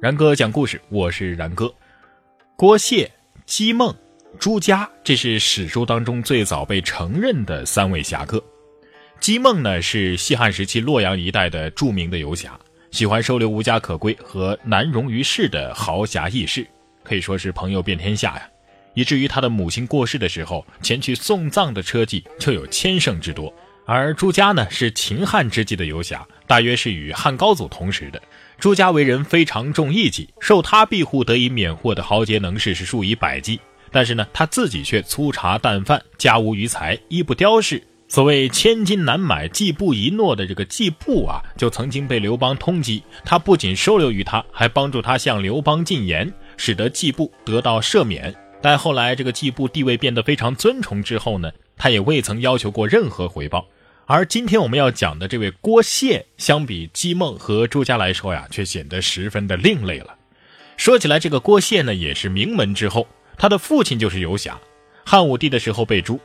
[0.00, 1.74] 然哥讲故事，我是然哥。
[2.54, 3.10] 郭谢、
[3.46, 3.92] 姬梦、
[4.38, 8.40] 朱家，这是史书当中最早被承认的三位侠客。
[9.18, 12.56] 姬梦呢，是西汉时期洛阳一带的著名的游侠，
[12.92, 16.64] 喜欢收留无家可归和难容于世的豪侠义士，
[17.02, 18.48] 可以说是朋友遍天下呀。
[18.94, 23.52] 以至于他的母亲过世的时候，前去送葬的车骑就有千乘之多。
[23.84, 28.22] 而朱家呢，是秦汉之际的游侠，大约是与汉高祖同时的。
[28.60, 33.60] 朱家为人非常重义气，受他庇护得以免祸的豪杰能士是数以百计。
[33.92, 37.80] 但是呢，他自己却粗茶淡饭，家无余财，衣不雕饰。
[38.08, 43.00] 所谓千金难买季布一诺的这个季布啊，就曾经被刘邦通缉。
[43.24, 48.34] 他不仅收留于他，还帮助他向刘邦进言，使得季布得到赦免。
[48.60, 53.64] 但后来这个季布地位变得非常尊崇之后呢，他也未曾要求过任何回报。
[54.10, 60.16] 而今天我们要讲的这位郭谢，相比姬梦和朱家来说呀，却显得十分的另类了。
[60.78, 64.58] 说起来，这个郭谢呢，也是名门之后，他的父亲就是游侠，
[65.04, 66.18] 汉武帝的时候被诛。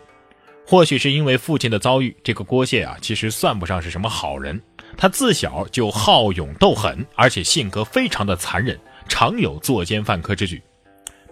[0.66, 4.62] 或许是因为父亲的遭遇，这个郭谢啊，其实算不上是什么好人。
[4.96, 8.80] 他自小就好勇斗狠，而且性格非常的残忍，
[9.10, 10.62] 常有作奸犯科之举。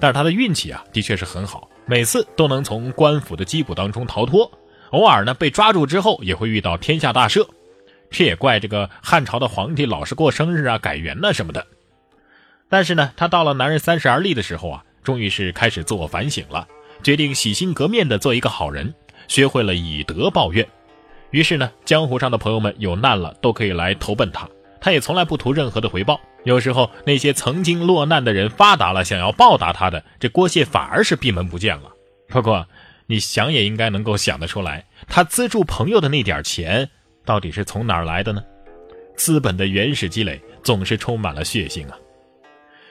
[0.01, 4.51] 但是他的运气啊，的确是很好，每次都能从官府的缉捕当中逃脱。
[4.91, 7.47] 偶尔呢，被抓住之后也会遇到天下大赦，
[8.09, 11.65] 这也怪这个汉朝的皇帝老是过生日啊、改元呐什么的。
[12.69, 16.67] 但是呢，他到了男人三十而立的时候啊，终于是开始自我反省了，
[17.01, 18.93] 决定洗心革面的做一个好人，
[19.27, 20.67] 学会了以德报怨。
[21.29, 24.45] 于是呢，江湖上的朋友们有难了都可以来投奔他，
[24.81, 26.19] 他也从来不图任何的回报。
[26.43, 31.89] 有时候那些曾经落难的人发达了，想要报答他的，这郭谢反而是闭门不见了。
[32.27, 32.67] 不过。
[33.11, 36.89] 你想也应该能够想得出来，他资助朋友的那点钱
[37.25, 38.41] 到底是从哪儿来的呢？
[39.17, 41.97] 资本的原始积累总是充满了血腥啊！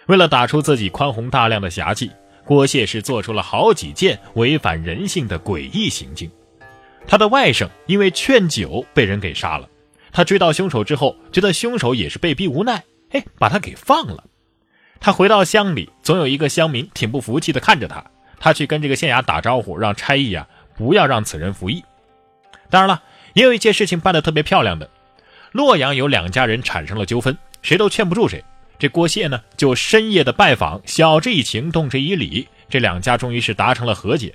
[0.09, 2.11] 为了打出自己宽宏大量的侠气，
[2.45, 6.31] 郭谢是做出了好几件违反人性的诡异行径。
[7.07, 9.67] 他的外甥因为劝酒被人给杀了，
[10.13, 14.23] 他追到凶手之后，觉得凶手也是被逼无奈，哎，把他给放了。
[15.01, 18.05] 他回到乡里，总有一个乡民挺不服气的看着他。
[18.41, 21.85] 他去跟这个县衙打招呼，让差役啊不要让此人服役。
[22.69, 23.03] 当然了，
[23.35, 24.91] 也有一件事情办得特别漂亮的。
[25.53, 28.43] 洛阳有两家人产生了纠纷，谁都劝不住谁。
[28.79, 32.49] 这郭谢呢，就深夜的拜访，晓之以情，动之以理。
[32.69, 34.35] 这两家终于是达成了和解。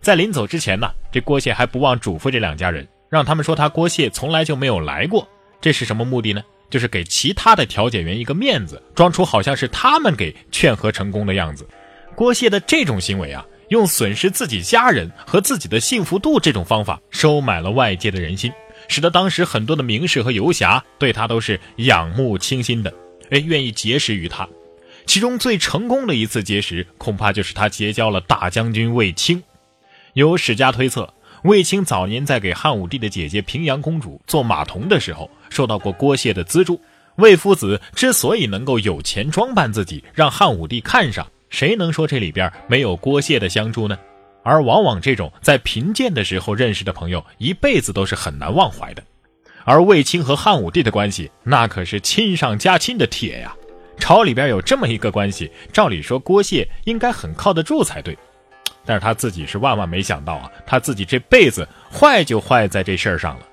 [0.00, 5.28] 在临走之前呢，这郭谢还不忘嘱咐这两家人，让他们说他郭谢从来就没有来过。
[5.60, 6.42] 这是什么目的呢？
[6.70, 11.68] 就是给其他的调解员一个面子，装出好像是他们给劝和成功的样子。
[12.14, 18.52] 郭谢的这种行为啊，用损失自己家人和自己的幸福度这种方法收买了外界的人心，
[18.88, 22.92] 使得当时很多的名士和游侠对他都是仰慕倾心的，
[23.30, 24.48] 哎，愿意结识于他。
[25.06, 29.42] 其中最成功的一次结识，恐怕就是他结交了大将军卫青。
[30.14, 36.80] 有史家推测，卫青早年在给汉武帝的姐姐平阳公主做马童的时候，受到过郭谢的资助。
[37.16, 41.26] 卫夫子之所以能够有钱装扮自己，让汉武帝看上。
[41.48, 43.98] 谁能说这里边没有郭谢的相助呢？
[44.42, 49.02] 而往往这种在贫贱的时候认识的朋友，一辈子都是很难忘怀的。
[49.64, 53.56] 而卫青和汉武帝的关系，那可是亲上加亲的铁呀。
[53.96, 58.18] 朝里边有这么一个关系，照理说郭谢应该很靠得住才对。
[58.84, 63.46] 但是他自己是万万没想到啊，他自己这辈子坏就坏在这事儿上了。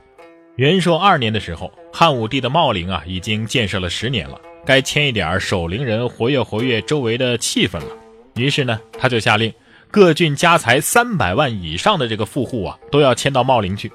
[0.58, 4.38] 元朔二年的时候，汉武帝的茂陵啊，已经建设了十年了。
[4.66, 7.88] 该签一点守陵人，活跃活跃周围的气氛了。
[8.35, 9.53] 于是呢，他就下令，
[9.89, 13.91] 各郡家财三百万以上的这个富户啊，都要迁到茂陵去。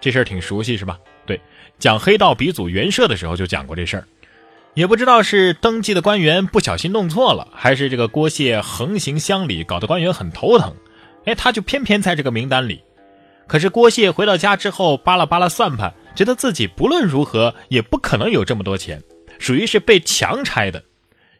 [0.00, 0.98] 这事儿挺熟悉是吧？
[1.26, 1.40] 对，
[1.78, 4.06] 讲黑道鼻祖袁绍的时候就讲过这事儿。
[4.74, 10.74] 也不知道是登记的官员不小心弄错了，还是这个郭谢横行乡里，搞得官员很头疼。
[11.24, 12.82] 哎，他就偏偏在这个名单里。
[13.46, 19.02] 可是郭谢回到家之后，扒拉扒拉算盘，觉得自己不论如何也不可能有这么多钱。
[19.38, 20.82] 属于是被强拆的，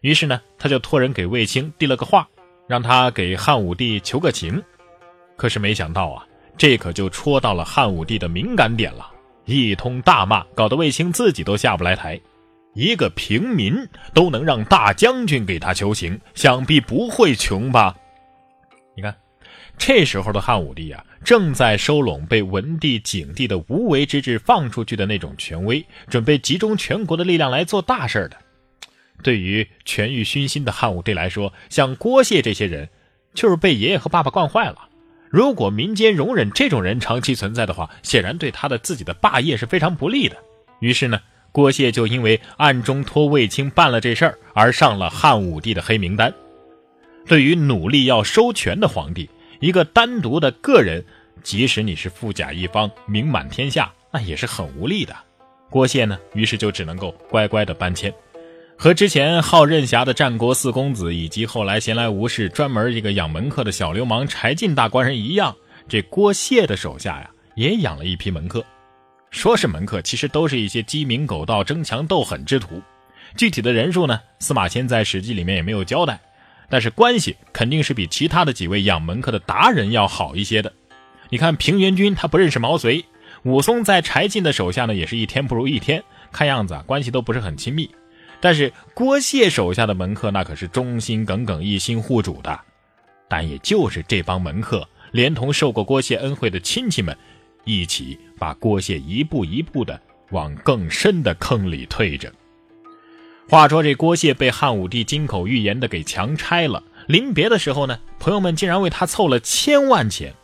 [0.01, 2.29] 于是呢，他就托人给卫青递了个话，
[2.67, 4.63] 让他给汉武帝求个情。
[5.37, 6.27] 可是没想到啊，
[6.57, 9.11] 这可就戳到了汉武帝的敏感点了，
[9.45, 12.21] 一通大骂，搞得卫青自己都下不来台。
[12.75, 13.75] 一个平民
[14.13, 17.95] 都能让大将军给他求情，想必不会穷吧？
[18.95, 19.15] 你看。
[19.79, 28.37] 这时候的汉武帝啊，正在收拢被文帝、景帝的无为之治放出去的那种权威，准备集中全国的力量来做大事的。
[29.25, 32.89] 对于权欲熏心的汉武帝来说，像郭谢这些人，
[33.35, 34.89] 就是被爷爷和爸爸惯坏了。
[35.29, 40.37] 如果民间容忍这种人长期存在的话，显然对他的自己的霸业是非常不利的。
[40.79, 41.21] 于是呢，
[41.51, 46.33] 郭谢就因为暗中托卫青办了这事儿而上了汉武帝的黑名单。
[47.27, 49.29] 对于努力要收权的皇帝，
[49.59, 51.05] 一个单独的个人，
[51.43, 55.15] 即使你是富甲一方、名满天下，那也是很无力的。
[55.71, 58.13] 郭谢呢，于是就只能够乖乖的搬迁。
[58.79, 65.57] 和之前好任侠的战国四公子，以及后来闲来无事专门这个养门客的小流氓柴进大官人一样，
[65.89, 68.65] 这郭谢的手下呀，也养了一批门客。
[69.31, 72.83] 说是门客，其实都是一些鸡鸣狗盗、争强斗狠之徒。
[73.37, 76.21] 具体的人数呢，司马迁在《史记》里面也没有交代。
[76.69, 80.73] 但是关系肯定是比其他的几位养门客的达人要好一些的。
[81.29, 83.05] 你看平原君他不认识毛遂，
[83.43, 86.03] 武松在柴进的手下呢，也是一天不如一天，
[86.33, 87.91] 看样子啊关系都不是很亲密。
[88.41, 92.61] 但是郭谢手下的门客那可是忠心耿耿、一心护主的，
[93.29, 97.17] 但也就是这帮门客，连同受过郭谢恩惠的亲戚们，
[97.65, 99.99] 一起把郭谢一步一步的
[100.31, 102.31] 往更深的坑里退着。
[103.49, 110.35] 话说这郭谢被汉武帝金口玉言的给强拆了，临别的时候呢，朋友们竟然为他凑了千万钱。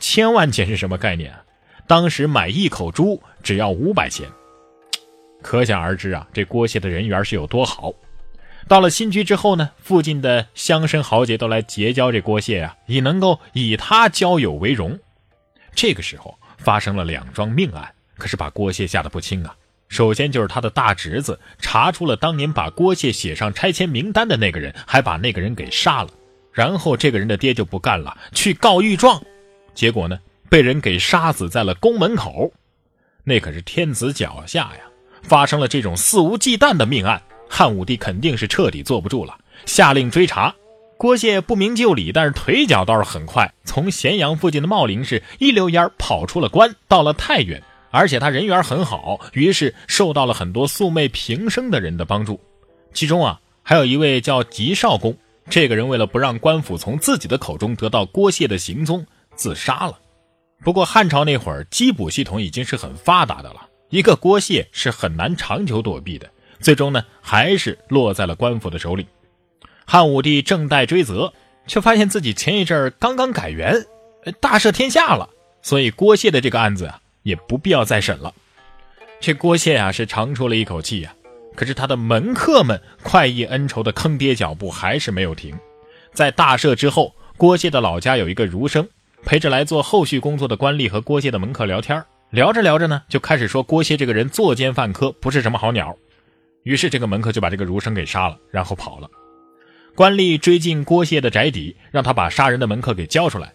[0.00, 1.42] 千万钱是什么概念啊？
[1.86, 4.28] 当时买一口猪只要五百钱。
[5.42, 7.92] 可想而知啊，这郭谢的人缘是有多好。
[8.66, 14.98] 到了新居之后呢，附近的乡绅豪杰都来结交这郭谢啊，以能够以他交友为荣。
[15.74, 19.54] 这个时候发生了两桩命案，可是把郭谢吓得不轻啊。
[19.88, 26.08] 首先就是他的大侄子查出了当年把郭谢写上拆迁名单的那个人，还把那个人给杀了。
[26.50, 29.22] 然后这个人的爹就不干了，去告御状，
[29.74, 30.18] 结果呢，
[30.48, 32.52] 被人给杀死在了宫门口。
[33.24, 34.80] 那可是天子脚下呀。
[35.26, 39.34] 发生了这种肆无忌惮的命案，汉武帝肯定是彻底坐不住了，
[39.64, 40.54] 下令追查。
[40.98, 52.38] 郭谢不明就里，但是腿脚倒是很快，从咸阳附近的茂陵市一溜烟跑出了关，到了太原，而且他人缘很好，于是受到了很多素昧平生的人的帮助。
[52.92, 55.16] 其中啊，还有一位叫吉少公，
[55.48, 59.98] 这个人为了不让官府从自己的口中得到郭谢的行踪，自杀了。
[60.62, 63.68] 不过汉朝那会儿缉捕系统已经是很发达的了。
[63.90, 66.28] 一个郭谢是很难长久躲避的，
[66.58, 69.06] 最终呢还是落在了官府的手里。
[69.86, 71.32] 汉武帝正待追责，
[71.66, 73.84] 却发现自己前一阵刚刚改元，
[74.40, 75.28] 大赦天下了，
[75.62, 78.32] 所以郭谢的这个案子啊也不必要再审了。
[79.20, 81.14] 这郭谢啊是长出了一口气呀，
[81.54, 85.54] 可是他的门客们快意恩仇的坑爹脚步还是没有停。
[86.12, 88.88] 在大赦之后，郭谢的老家有一个儒生，
[89.24, 95.96] 陪着来做后续工作的官吏和郭谢的门客聊天聊着聊着呢，就开始说郭谢这个人作奸犯科，不是什么好鸟。
[96.64, 99.08] 于是这个门客就把这个儒生给杀了，然后跑了。
[99.94, 103.52] 官吏追进郭谢的宅邸，让他把杀人的门客给交出来。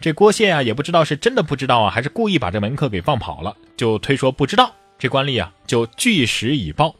[0.00, 4.72] 这郭谢啊，也不知道是真的不知道啊，还是故意把这门客给放跑了，就推说不知道。
[4.98, 6.94] 这官吏啊，就据实以报，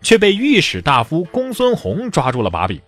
[0.00, 2.80] 却被御史大夫公孙弘抓住了把柄。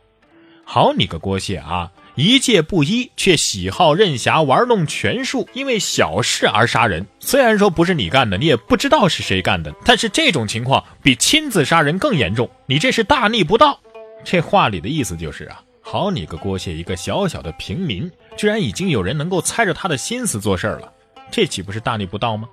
[0.64, 1.92] 好你个郭谢啊！
[2.16, 7.04] 一介布衣，却喜好任侠玩弄权术，因为小事而杀人。
[7.18, 12.48] 虽然说不是你干的，你也不知道是谁干的，但是这种情况比亲自杀人更严重。
[12.66, 13.80] 你这是大逆不道。
[14.22, 20.92] 这话里的意思就是啊，好你个郭谢，一个小小的平民，居然已经有人能够猜着他的心思做事儿了，
[21.32, 22.48] 这岂不是大逆不道吗？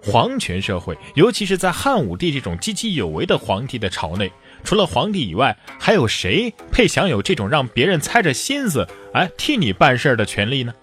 [0.00, 4.30] 皇权社会，尤其是在汉武帝这种积极有为的皇帝的朝内。
[4.64, 10.74] 除了皇帝以外，还有谁配享有这种让别人猜着心思，哎，替你办事的权利呢？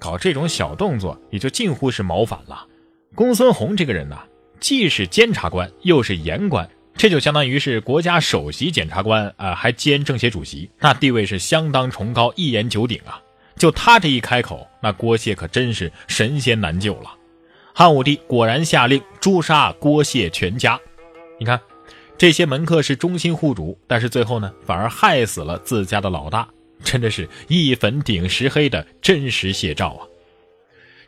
[0.00, 2.66] 搞这种小动作，也就近乎是谋反了。
[3.14, 4.18] 公孙弘这个人呐，
[4.60, 13.20] 既是监察官，又是言官，这就相当于是国家首席检察官啊，还兼政协主席，那地位是相当崇高，一言九鼎啊。
[13.56, 17.14] 就他这一开口，那郭谢可真是神仙难救了。
[17.72, 20.78] 汉武帝果然下令诛杀郭谢全家，
[21.38, 21.60] 你看。
[22.16, 26.48] 这些门客是忠心护主，但是最后呢，反而害死了自家的老大，
[26.82, 30.06] 真的是一粉顶十黑的真实写照啊！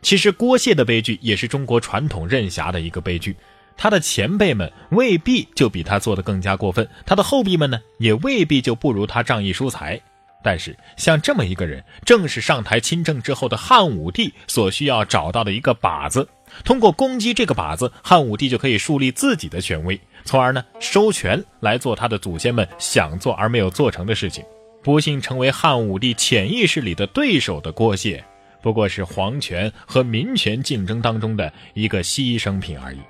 [0.02, 3.36] 其实郭谢的悲剧也是中国传统任侠的一个悲剧，
[3.76, 10.00] 他的前辈们未必就比他做的更加过分，他的后辈们呢，也未必就不如他仗义疏财。
[10.46, 16.28] 但是像这么一个人，正是上台亲政之后的汉武帝所需要找到的一个靶子。
[16.64, 24.44] 通过攻击这个靶子，汉武帝就可以树立自己的权威，从而呢收权来做他的祖先们想做而没有做成的事情。
[24.84, 28.24] 不幸成为汉武帝潜意识里的对手的郭谢，
[28.62, 33.00] 不过是皇权和民权竞争当中的一个牺牲品而已。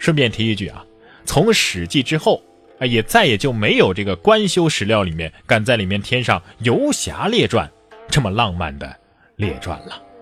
[0.00, 0.84] 顺便提一句啊，
[1.24, 2.42] 从《史记》之后，
[2.86, 7.70] 也再也就没有这个官修史料里面敢在里面添上游侠列传
[8.08, 8.94] 这么浪漫的
[9.36, 10.13] 列传了。